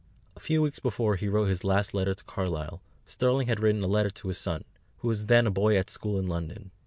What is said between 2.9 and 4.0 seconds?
Sterling had written a